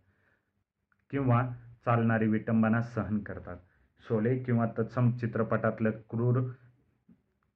[1.10, 1.42] किंवा
[1.84, 3.56] चालणारी विटंबना सहन करतात.
[4.08, 6.40] शोले किंवा तत्सम चित्रपटातलं क्रूर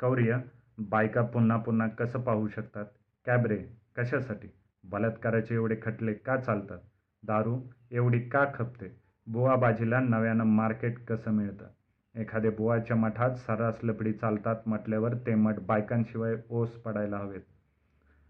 [0.00, 0.38] कौर्य
[0.78, 2.84] बायका पुन्हा पुन्हा कसं पाहू शकतात?
[3.26, 3.56] कॅबरे
[3.96, 4.48] कशासाठी?
[4.84, 6.78] बलात्काराचे एवढे खटले का चालतात?
[7.22, 8.96] दारू एवढी का खपते?
[9.26, 11.66] बुवाबाजीला नव्यानं मार्केट कसं मिळतं?
[12.14, 17.40] एखाद्या बुवाच्या मठात सर्रास लपडी चालतात म्हटल्यावर ते मठ बायकांशिवाय ओस पडायला हवेत.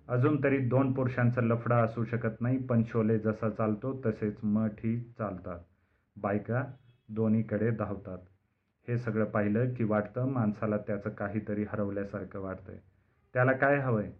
[0.08, 5.58] अजून तरी दोन पुरुषांचा लफडा असू शकत नाही पण शोले जसा चालतो तसेच मठही चालतात.
[6.16, 6.64] बायका
[7.08, 8.18] दोन्हीकडे धावतात.
[8.88, 12.76] हे सगळं पाहिलं की वाटतं माणसाला त्याचं काहीतरी हरवल्यासारखं वाटतंय.
[13.34, 14.10] त्याला काय हवंय?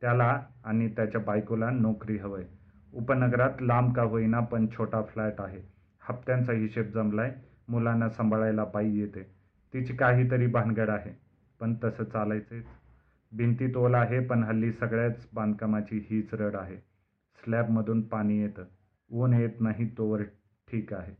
[0.00, 2.44] त्याला आणि त्याच्या बायकोला नोकरी हवंय.
[2.94, 5.60] उपनगरात लांब का होईना पण छोटा फ्लॅट आहे.
[6.00, 7.34] हप्त्यांचा हिशेब जमलाय
[7.68, 9.22] मुलांना सांभाळायला बाई येते.
[9.74, 11.10] तिची काहीतरी भानगड आहे
[11.60, 12.64] पण तसं चालायचंच
[13.32, 16.76] भिंती तोल आहे पण हल्ली सगळ्याच बांधकामाची हीच रड आहे.
[17.44, 18.64] स्लॅबमधून पाणी येतं.
[19.10, 20.22] ऊन येत नाही तोवर
[20.68, 21.14] ठीक आहे.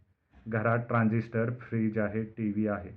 [0.49, 2.91] घरात ट्रान्झिस्टर फ्रीज आहे टी व्ही आहे.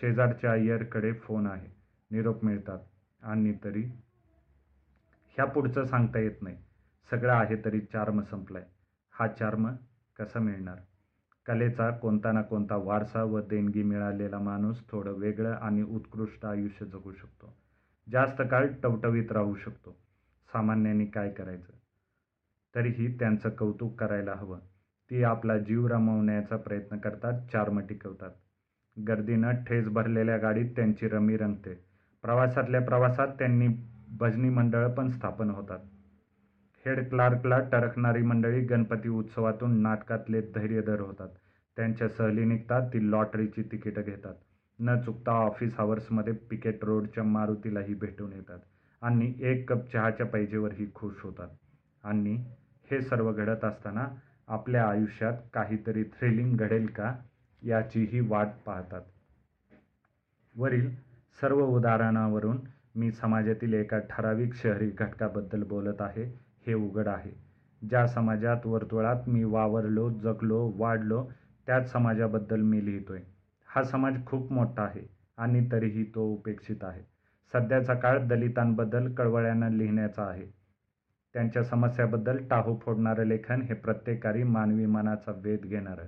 [0.00, 1.68] शेजारच्या अय्यरकडे फोन आहे.
[2.10, 2.78] निरोप मिळतात.
[3.22, 3.82] आणि तरी
[5.30, 6.56] ह्या पुढचं सांगता येत नाही.
[7.10, 8.62] सगळं आहे तरी चार्म संपलाय.
[9.10, 9.70] हा चार्म
[10.18, 10.76] कसा मिळणार?
[11.46, 17.12] कलेचा कोणता ना कोणता वारसा व देणगी मिळालेला माणूस थोडं वेगळं आणि उत्कृष्ट आयुष्य जगू
[17.12, 17.63] शकतो.
[18.12, 19.96] जास्त काळ टवटवीत राहू शकतो.
[20.52, 21.72] सामान्यांनी काय करायचं?
[22.74, 24.58] तरीही त्यांचं कौतुक करायला हवं.
[25.10, 28.30] ती आपला जीव रमवण्याचा प्रयत्न करतात चार्म टिकवतात
[29.08, 31.74] गर्दीनं ठेस भरलेल्या गाडीत त्यांची रमी रंगते.
[32.22, 33.68] प्रवासातल्या प्रवासात त्यांनी
[34.18, 35.78] भजनी मंडळं पण स्थापन होतात.
[36.86, 41.28] हेड क्लार्कला टरकणारी मंडळी गणपती उत्सवातून नाटकातले धैर्यधर होतात.
[41.76, 44.34] त्यांच्या सहली निघतात ती लॉटरीची तिकीटं घेतात.
[44.80, 48.58] न चुकता ऑफिस आवर्समध्ये पिकेट रोडच्या मारुतीलाही भेटून येतात.
[49.02, 51.48] आणि एक कप चहाच्या पैजेवरही खुश होतात.
[52.04, 52.44] आणि
[52.90, 54.08] हे सर्व घडत असताना
[54.48, 57.14] आपल्या आयुष्यात काहीतरी थ्रिलिंग घडेल का
[57.62, 59.00] याचीही वाट पाहतात.
[60.56, 60.90] वरील
[61.40, 62.58] सर्व उदाहरणावरून
[62.94, 66.24] मी समाजातील एका ठराविक शहरी घटकाबद्दल बोलत आहे.
[66.66, 67.30] हे उघड आहे.
[67.88, 71.30] ज्या समाजात वर्तुळात मी वावरलो जगलो वाढलो
[71.66, 73.20] त्याच समाजाबद्दल मी लिहितोय.
[73.74, 75.02] हा समाज खूप मोठा आहे
[75.36, 77.02] आणि तरीही तो उपेक्षित आहे.
[77.52, 80.46] सध्याचा काळ दलितांबद्दल कळवळ्यानं लिहिण्याचा आहे.
[81.34, 86.06] त्यांच्या समस्याबद्दल टाहू फोडणारं लेखन हे प्रत्येकारी मानवी मनाचा वेध घेणारं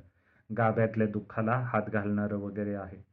[0.56, 3.04] गाभ्यातल्या दुःखाला हात घालणारं वगैरे आहे.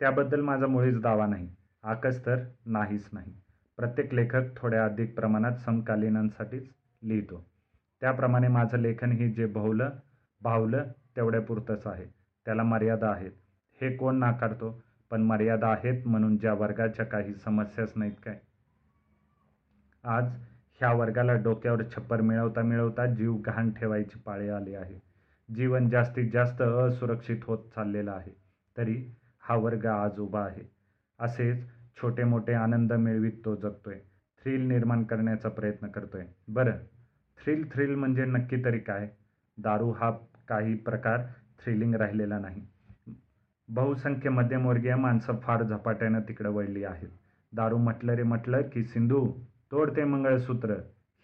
[0.00, 1.54] त्याबद्दल माझा मुळीच दावा नाही.
[1.82, 3.32] आकस तर नाहीच नाही.
[3.76, 6.70] प्रत्येक लेखक थोड्या अधिक प्रमाणात समकालीनांसाठीच
[7.02, 7.46] लिहितो.
[8.00, 9.90] त्याप्रमाणे माझं लेखन ही जे भावलं
[10.42, 10.84] भावलं
[11.16, 12.15] तेवढ्यापुरतंच आहे.
[12.46, 13.32] त्याला मर्यादा आहेत.
[13.80, 14.82] हे कोण नाकारतो?
[15.10, 18.40] पण मर्यादा आहेत म्हणून ज्या वर्गाच्या काही समस्याच नाहीत काय?
[20.04, 20.24] आज
[20.80, 25.00] ह्या वर्गाला डोक्यावर छप्पर मिळवता मिळवता जीव घाण ठेवायची पाळी आली आहे.
[25.54, 28.36] जीवन जास्तीत जास्त असुरक्षित होत चाललेलं आहे.
[28.76, 30.70] तरी हा वर्ग आज उभा आहे.
[31.20, 31.66] असेच
[32.02, 33.98] छोटे मोठे आनंद मिळवीत तो जगतोय.
[34.42, 36.26] थ्रिल निर्माण करण्याचा प्रयत्न करतोय.
[36.48, 36.72] बरं.
[37.44, 39.10] थ्रिल थ्रिल म्हणजे नक्की तरी काय?
[39.58, 40.10] दारू हा
[40.48, 41.20] काही प्रकार
[41.64, 42.66] थ्रिलिंग राहिलेला नाही.
[43.68, 47.08] बहुसंख्य मध्यमवर्गीय माणसं फार झपाट्यानं तिकडं वळली आहेत.
[47.52, 49.32] दारू म्हटलं रे म्हटलं की सिंधू
[49.70, 50.74] तोड ते मंगळसूत्र.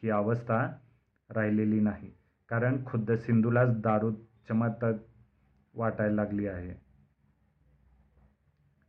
[0.03, 0.79] ही अवस्था
[1.31, 2.11] राहिलेली नाही.
[2.49, 4.12] कारण खुद्द सिंधूलाच दारू
[4.49, 4.92] चमत्कार
[5.75, 6.75] वाटायला लागली आहे.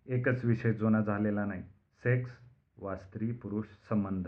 [0.05, 1.63] एकच विषय जुना झालेला नाही.
[2.03, 2.31] सेक्स
[2.77, 4.27] वा स्त्री पुरुष संबंध.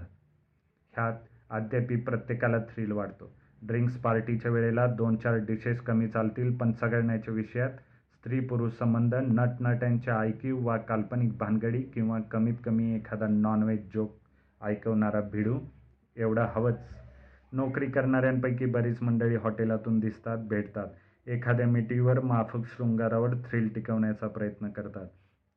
[0.94, 1.14] ह्यात
[1.50, 3.34] अद्यापी प्रत्येकाला थ्रिल वाटतो
[3.68, 7.70] ड्रिंक्स पार्टीच्या वेळेला दोन चार डिशेस कमी चालतील पण सगळण्याच्या विषयात
[8.14, 14.16] स्त्री पुरुष संबंध नटनट्यांच्या आयक्यू वा काल्पनिक भानगडी किंवा कमीत कमी एखादा नॉनव्हेज जोक
[14.64, 15.60] ऐकवणारा भिडू
[16.18, 16.80] एवढा हवंच.
[17.54, 20.88] नोकरी करणाऱ्यांपैकी बरीच मंडळी हॉटेलातून दिसतात भेटतात.
[21.28, 25.08] एखाद्या मिटीवर माफक शृंगारावर थ्रिल टिकवण्याचा प्रयत्न करतात.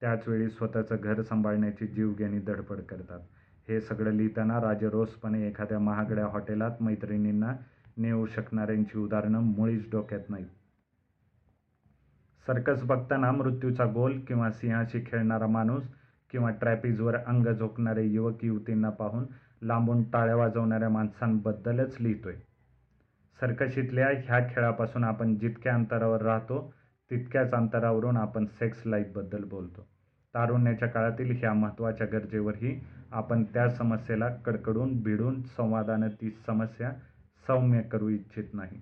[0.01, 3.21] त्याचवेळी स्वतःचं घर सांभाळण्याची जीवघेणी धडपड करतात.
[3.68, 7.55] हे सगळं लिहिताना राजरोसपणे एखाद्या महागड्या हॉटेलात मैत्रिणींना
[7.98, 10.46] नेऊ शकणाऱ्यांची उदाहरणं मुळीच डोक्यात नाहीत.
[12.46, 15.84] सर्कस बघताना मृत्यूचा गोल किंवा सिंहाशी खेळणारा माणूस
[16.30, 19.24] किंवा ट्रॅपिजवर अंग झोकणारे युवक युवतींना पाहून
[19.62, 22.34] लांबून टाळ्या वाजवणाऱ्या माणसांबद्दलच लिहितोय.
[23.40, 26.74] सर्कशीतल्या ह्या खेळापासून आपण जितक्या अंतरावर राहतो
[27.11, 29.87] तितक्याच अंतरावरून आपण सेक्स लाईफबद्दल बोलतो.
[30.34, 32.80] तारुण्याच्या काळातील ह्या महत्त्वाच्या गरजेवरही
[33.12, 36.92] आपण त्या समस्येला कडकडून भिडून संवादानं ती समस्या
[37.48, 38.80] सौम्य करू इच्छित नाही.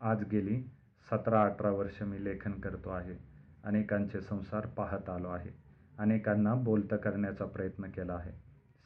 [0.00, 0.62] आज गेली
[1.10, 3.14] सतरा अठरा वर्ष मी लेखन करतो आहे.
[3.64, 5.50] अनेकांचे संसार पाहत आलो आहे.
[5.98, 8.32] अनेकांना बोलतं करण्याचा प्रयत्न केला आहे.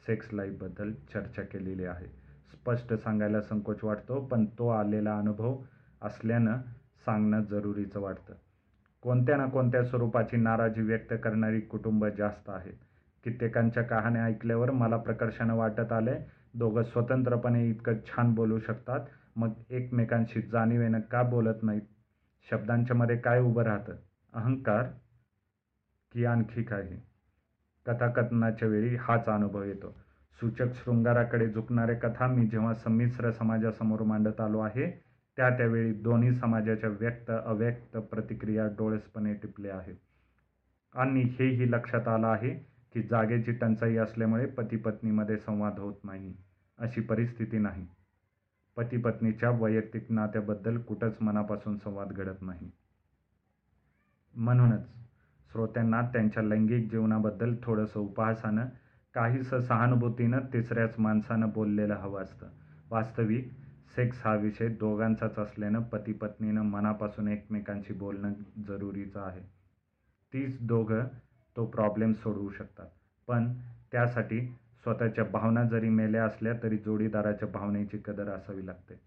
[0.07, 2.05] सेक्स लाईफबद्दल चर्चा केलेली आहे.
[2.51, 5.61] स्पष्ट सांगायला संकोच वाटतो पण तो आलेला अनुभव
[6.01, 6.57] असल्यानं
[7.05, 8.33] सांगणं जरुरीचं वाटतं.
[9.01, 12.73] कोणत्या ना कोणत्या स्वरूपाची नाराजी व्यक्त करणारी कुटुंब जास्त आहेत
[13.23, 18.99] कित्येकांच्या कहाण्या ऐकल्यावर मला प्रकर्षानं वाटत आलंय दोघं स्वतंत्रपणे इतकं छान बोलू शकतात.
[19.35, 21.81] मग एकमेकांशी जाणीवेनं का बोलत नाहीत?
[22.51, 23.95] शब्दांच्या मध्ये काय उभं राहतं?
[24.33, 24.83] अहंकार
[26.13, 26.97] की आणखी काही?
[27.85, 29.95] कथाकथनाच्या वेळी हाच अनुभव येतो.
[30.39, 34.91] सूचक शृंगाराकडे झुकणाऱ्या कथा मी जेव्हा संमिश्र समाजासमोर मांडत आलो आहे
[35.37, 39.95] त्या त्यावेळी दोन्ही समाजाच्या व्यक्त अव्यक्त प्रतिक्रिया डोळसपणे टिपल्या आहेत.
[40.95, 46.33] आणि हेही लक्षात आलं आहे की जागेची टंचाई असल्यामुळे पती पत्नीमध्ये संवाद होत नाही
[46.77, 47.87] अशी परिस्थिती नाही.
[48.77, 52.71] पती पत्नीच्या वैयक्तिक नात्याबद्दल कुठंच मनापासून संवाद घडत नाही.
[54.35, 54.87] म्हणूनच
[55.51, 58.65] श्रोत्यांना त्यांच्या लैंगिक जीवनाबद्दल थोडंसं उपहासानं
[59.13, 62.47] काहीसं सहानुभूतीनं तिसऱ्याच माणसानं बोललेलं हवं असतं.
[62.89, 63.51] वास्तविक
[63.95, 68.33] सेक्स हा विषय दोघांचाच असल्यानं पती पत्नीनं मनापासून एकमेकांशी बोलणं
[68.67, 69.41] जरुरीचं आहे.
[70.33, 71.03] तीच दोघं
[71.57, 72.85] तो प्रॉब्लेम सोडवू शकतात.
[73.27, 73.53] पण
[73.91, 74.41] त्यासाठी
[74.83, 78.99] स्वतःच्या भावना जरी मेल्या असल्या तरी जोडीदाराच्या भावनेची कदर असावी लागते.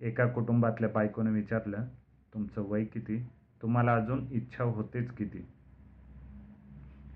[0.00, 1.76] एका कुटुंबातल्या बायकोने विचारलं
[2.34, 3.26] तुमचं वय किती?
[3.62, 5.46] तुम्हाला अजून इच्छा होतेच किती?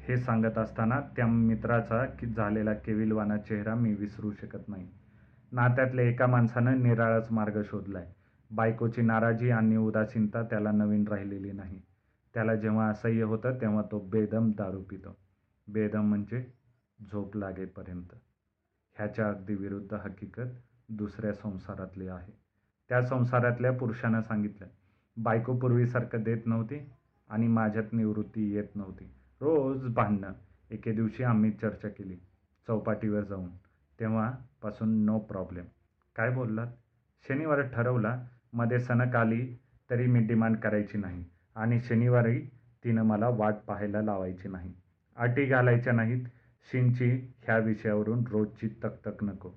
[0.01, 4.89] हे सांगत असताना त्या मित्राचा की झालेला केविलवाना चेहरा मी विसरू शकत नाही.
[5.53, 8.07] नात्यातल्या एका माणसानं निराळाच मार्ग शोधलाय.
[8.51, 11.81] बायकोची नाराजी आणि उदासीनता त्याला नवीन राहिलेली नाही.
[12.37, 15.17] त्याला जेव्हा असह्य होतं तेव्हा तो बेदम दारू पितो.
[15.69, 16.53] बेदम म्हणजे
[17.13, 18.15] झोप लागेपर्यंत.
[18.97, 20.43] ह्याच्या अगदी विरुद्ध हकीकत
[20.89, 22.33] दुसऱ्या संसारातली आहे.
[22.89, 24.67] त्या संसारातल्या पुरुषानं सांगितलं
[25.17, 26.91] बायको पूर्वीसारखं देत नव्हती
[27.29, 29.05] आणि माझ्यात निवृत्ती येत नव्हती.
[29.41, 30.33] रोज भांडणं.
[30.71, 32.17] एके दिवशी आम्ही चर्चा केली
[32.67, 33.51] चौपाटीवर जाऊन.
[34.01, 35.65] तेव्हापासून नो प्रॉब्लेम
[36.17, 36.67] काय बोललात?
[37.29, 39.59] शनिवार ठरवला मध्ये सणक आली
[39.91, 41.25] तरी मी डिमांड करायची नाही.
[41.57, 42.41] आणि शनिवारी
[42.85, 44.75] तिनं मला वाट पाहायला लावायची नाही.
[45.17, 46.27] अटी घालायच्या नाहीत.
[46.73, 49.51] शिंची ह्या विषयावरून रोजची तकतक नको.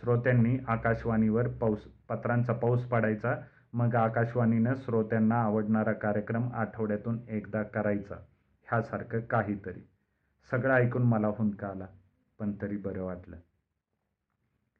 [0.00, 3.36] श्रोत्यांनी आकाशवाणीवर पाऊस पत्रांचा पाऊस पाडायचा.
[3.72, 8.14] मग आकाशवाणीनं श्रोत्यांना आवडणारा कार्यक्रम आठवड्यातून एकदा करायचा.
[8.62, 9.88] ह्यासारखं काहीतरी.
[10.50, 11.86] सगळं ऐकून मला हुंदका आला
[12.38, 13.36] पण तरी बरं वाटलं.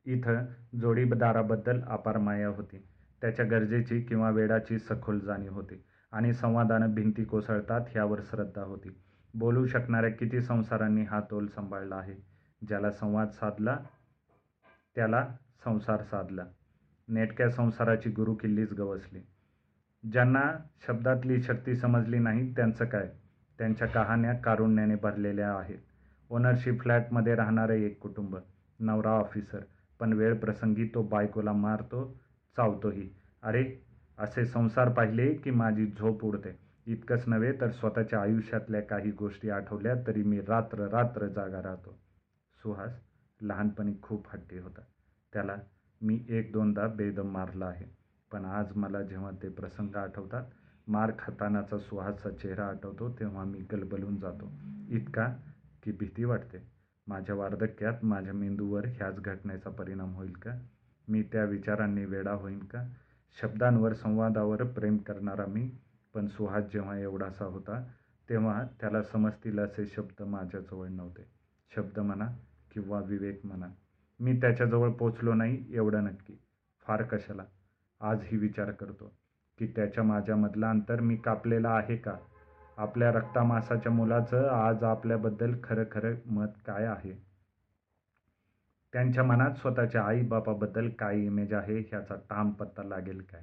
[0.07, 0.45] इथं
[0.81, 2.85] जोडीदाराबद्दल अपार माया होती.
[3.21, 5.85] त्याच्या गरजेची किंवा वेडाची सखोल जाणीव होती.
[6.15, 8.97] आणि संवादानं भिंती कोसळतात ह्यावर श्रद्धा होती.
[9.35, 12.15] बोलू शकणाऱ्या किती संसारांनी हा तोल सांभाळला आहे?
[12.69, 13.77] ज्याला संवाद साधला
[14.95, 15.29] त्याला
[15.65, 16.45] संसार साधला.
[17.09, 19.21] नेटक्या संसाराची गुरुकिल्लीच गवसली.
[20.13, 20.43] ज्यांना
[20.87, 23.11] शब्दातली शक्ती समजली नाही त्यांचं काय?
[23.59, 25.79] त्यांच्या कहाण्या कारुण्याने भरलेल्या आहेत.
[26.31, 28.37] ओनरशिप फ्लॅटमध्ये राहणारं एक कुटुंब.
[28.81, 29.61] नवरा ऑफिसर
[30.01, 32.21] पण वेळ प्रसंगी तो बायकोला मारतो
[32.57, 33.11] चावतोही.
[33.43, 36.59] अरे असे संसार पाहिले की माझी झोप उडते.
[36.87, 41.99] इतकंच नव्हे तर स्वतःच्या आयुष्यातल्या काही गोष्टी आठवल्या तरी मी रात्र रात्र जागा राहतो.
[42.63, 43.01] सुहास
[43.41, 44.81] लहानपणी खूप हट्टी होता.
[45.33, 45.57] त्याला
[46.03, 47.85] मी एक दोनदा बेदम मारला आहे.
[48.33, 50.43] पण आज मला जेव्हा ते प्रसंग आठवतात
[50.89, 54.53] मार खातानाचा सुहासचा चेहरा आठवतो तेव्हा मी गलबलून जातो.
[54.91, 55.37] इतका
[55.83, 56.59] की भीती वाटते.
[57.07, 60.51] माझ्या वार्धक्यात माझ्या मेंदूवर ह्याच घटनेचा परिणाम होईल का?
[61.09, 62.89] मी त्या विचारांनी वेडा होईन का?
[63.41, 65.71] शब्दांवर संवादावर प्रेम करणारा मी.
[66.15, 67.83] पण सुहास जेव्हा एवढासा होता
[68.29, 71.27] तेव्हा त्याला समजतील असे शब्द माझ्याजवळ नव्हते.
[71.77, 72.29] शब्द म्हणा
[72.73, 73.67] किंवा विवेक म्हणा
[74.21, 76.39] मी त्याच्याजवळ पोचलो नाही एवढं नक्की.
[76.87, 77.45] फार कशाला?
[78.01, 79.13] आजही विचार करतो
[79.59, 82.17] की त्याच्या माझ्यामधलं अंतर मी कापलेलं आहे का?
[82.77, 87.34] आपल्या रक्तामासाच्या मुलाचं आज आपल्याबद्दल खरं खरं मत काय आहे?
[88.95, 93.41] त्यांच्या मनात स्वतःच्या आईबापाबद्दल काय इमेज आहे ह्याचा ठाम पत्ता लागेल काय?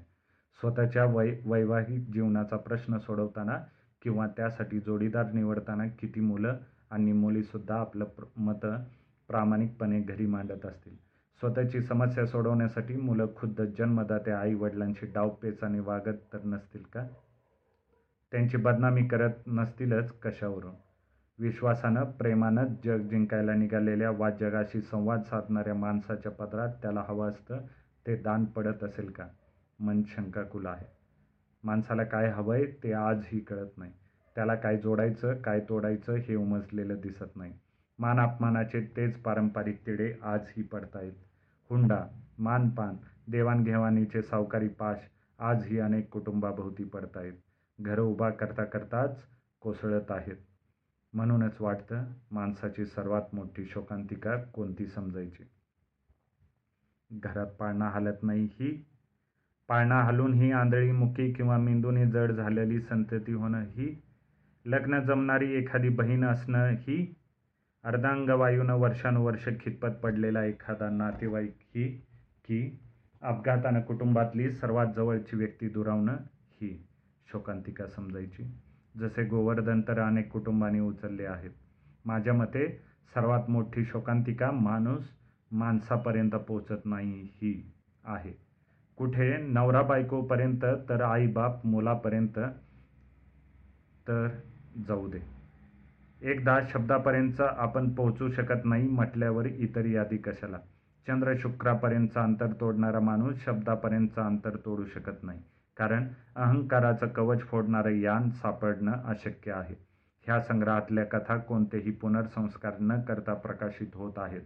[0.61, 3.57] स्वतःच्या वै वैवाहिक जीवनाचा प्रश्न सोडवताना
[4.01, 6.57] किंवा त्यासाठी जोडीदार निवडताना किती मुलं
[6.89, 8.83] आणि मुलीसुद्धा आपलं प्र मतं
[9.27, 10.95] प्रामाणिकपणे घरी मांडत असतील?
[11.39, 17.07] स्वतःची समस्या सोडवण्यासाठी मुलं खुद्द जन्मदात्या आई वडिलांशी डावपेचाने वागत तर नसतील का?
[18.31, 20.73] त्यांची बदनामी करत नसतीलच कशावरून?
[21.41, 27.65] विश्वासानं प्रेमानं जग जिंकायला निघालेल्या वा जगाशी संवाद साधणाऱ्या माणसाच्या पदरात त्याला हवं असतं
[28.08, 29.27] ते दान पडत असेल का?
[29.80, 30.86] मन शंकाकुल आहे.
[31.63, 33.91] माणसाला काय हवंय ते आजही कळत नाही.
[34.36, 37.54] त्याला काय जोडायचं काय तोडायचं हे उमजलेलं दिसत नाही.
[37.99, 41.13] मान अपमानाचे तेच पारंपरिक तिडे आजही पडतायत
[41.69, 41.99] हुंडा
[42.39, 42.95] मानपान
[43.27, 44.97] देवाणघेवाणीचे सावकारी पाश
[45.39, 47.34] आजही अनेक कुटुंबाभोवती पडतायत
[47.80, 49.25] घरं उभा करता करताच
[49.62, 50.36] कोसळत आहेत.
[51.13, 55.43] म्हणूनच वाटतं माणसाची सर्वात मोठी शोकांतिका कोणती समजायची?
[57.12, 58.86] घरात पाळणा हालत नाही ही?
[59.67, 64.02] पाळणा हलून ही आंधळी मुकी किंवा मेंदूने जड झालेली संतती होणं ही?
[64.65, 67.13] लग्न जमणारी एखादी बहीण असणं ही?
[67.84, 71.88] अर्धांगवायूनं वर्षानुवर्ष खितपत पडलेला एखादा नातेवाईक ही?
[72.45, 72.80] की
[73.21, 76.15] अपघातानं कुटुंबातली सर्वात जवळची व्यक्ती दुरावणं
[76.62, 76.88] ही?
[77.32, 78.70] शोकांतिका समजायची?
[78.97, 81.51] जसे गोवर्धन तर अनेक कुटुंबांनी उचलले आहेत.
[82.06, 82.67] माझ्या मते
[83.15, 85.10] सर्वात मोठी शोकांतिका माणूस
[85.51, 87.71] माणसापर्यंत पोचत नाही ही
[88.04, 88.34] आहे.
[88.97, 92.39] कुठे नवरा बायकोपर्यंत तर आईबाप मुलापर्यंत
[94.08, 94.27] तर
[94.88, 95.19] जाऊ दे.
[96.21, 100.58] एकदा शब्दापर्यंत आपण पोहोचू शकत नाही म्हटल्यावर इतर यादी कशाला?
[101.08, 105.39] चंद्र शुक्रापर्यंतचं अंतर तोडणारा माणूस शब्दापर्यंतचं अंतर तोडू शकत नाही.
[105.77, 109.75] कारण अहंकाराचं कवच फोडणारं यान सापडणं अशक्य आहे.
[110.25, 114.41] ह्या संग्रहातल्या कथा कोणतेही पुनर्संस्कार न करता प्रकाशित होत आहेत.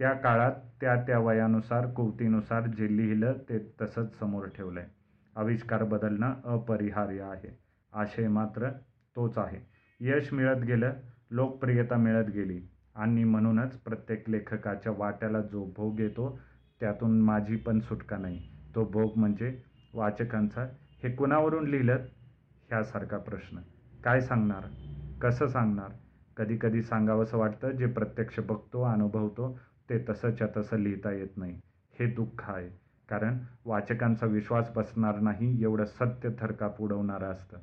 [0.00, 4.88] त्या काळात त्या त्या वयानुसार कुवतीनुसार जे लिहिलं ते तसंच समोर ठेवलं आहे
[5.36, 7.56] आविष्कार बदलणं अपरिहार्य आहे.
[7.92, 8.70] आशय मात्र
[9.16, 9.58] तोच आहे.
[10.00, 10.92] यश मिळत गेलं
[11.30, 12.60] लोकप्रियता मिळत गेली.
[12.96, 16.38] आणि म्हणूनच प्रत्येक लेखकाच्या वाट्याला जो भोग येतो
[16.80, 18.40] त्यातून माझी पण सुटका नाही.
[18.74, 19.62] तो भोग म्हणजे
[19.98, 20.62] वाचकांचा
[21.02, 21.96] हे कुणावरून लिहिलं
[22.68, 23.58] ह्यासारखा प्रश्न.
[24.04, 24.66] काय सांगणार?
[25.20, 25.88] कसं सांगणार?
[26.36, 31.60] कधी कधी सांगावंसं वाटतं जे प्रत्यक्ष बघतो अनुभवतो ते तसंच्या तसं लिहिता येत नाही.
[32.00, 32.68] हे दुःख आहे.
[33.08, 37.56] कारण वाचकांचा विश्वास बसणार नाही एवढं सत्य थरकाप उडवणारं असतं.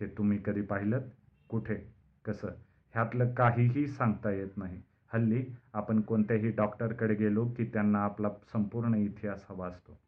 [0.00, 1.00] ते तुम्ही कधी पाहिलं
[1.48, 1.94] कुठे?
[2.24, 2.48] कसं?
[2.94, 4.82] ह्यातलं काहीही सांगता येत नाही.
[5.14, 10.00] हल्ली आपण कोणत्याही डॉक्टरकडे गेलो की त्यांना आपला संपूर्ण इतिहास हवा असतो.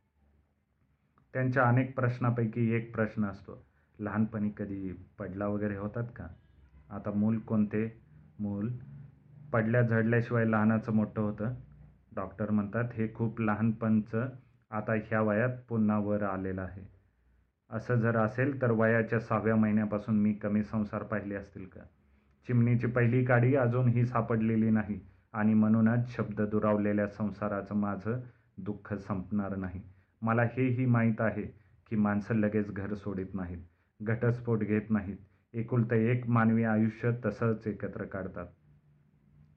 [1.34, 3.66] त्यांच्या अनेक प्रश्नापैकी एक प्रश्न असतो.
[3.98, 6.26] लहानपणी कधी पडला वगैरे होतात का?
[6.90, 8.02] आता मूल कोणते?
[8.38, 8.70] मूल
[9.52, 11.54] पडल्या झडल्याशिवाय लहानाचं मोठं होतं.
[12.16, 14.28] डॉक्टर म्हणतात हे खूप लहानपणचं
[14.70, 16.88] आता ह्या वयात पुन्हा वर आलेलं आहे.
[17.70, 21.80] असं जर असेल तर वयाच्या सहाव्या महिन्यापासून मी कमी संसार पाहिले असतील का?
[22.46, 25.00] चिमणीची पहिली काडी अजूनही सापडलेली नाही
[25.32, 28.20] आणि म्हणूनच शब्द दुरावलेल्या संसाराचं माझं
[28.58, 29.80] दुःख संपणार नाही.
[30.22, 31.42] मला हेही माहीत आहे
[31.90, 33.58] की माणसं लगेच घर सोडित नाहीत
[34.02, 35.16] घटस्फोट घेत नाहीत.
[35.54, 38.46] एकुलतं एक मानवी आयुष्य तसंच एकत्र काढतात.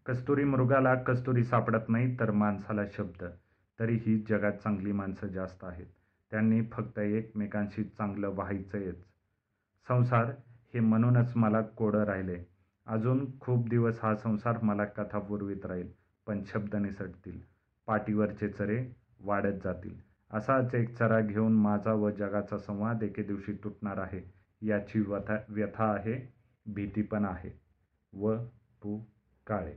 [0.06, 3.24] कस्तुरी मृगाला कस्तुरी सापडत नाही तर माणसाला शब्द.
[3.80, 5.86] तरीही जगात चांगली माणसं जास्त आहेत.
[6.32, 9.04] त्यांनी फक्त एकमेकांशी चांगलं व्हायचंयच
[9.88, 10.32] संसार
[10.74, 12.38] हे म्हणूनच मला कोडं राहिले.
[12.88, 15.88] अजून खूप दिवस हा संसार मला कथा पुरवीत राहील
[16.28, 17.40] पण शब्द निसटतील.
[17.88, 18.86] पाठीवरचे चरे
[19.20, 20.15] वाढत जातील.
[20.32, 24.22] असाच एक चरा घेऊन माझा व जगाचा संवाद एके दिवशी तुटणार आहे.
[24.62, 26.16] याची व्यथा व्यथा आहे
[26.66, 27.50] भीती पण आहे.
[28.14, 28.36] व
[28.82, 29.00] पु
[29.48, 29.74] काळे.